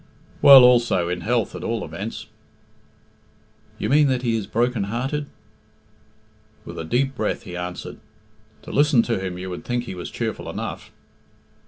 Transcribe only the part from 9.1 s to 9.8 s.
him you would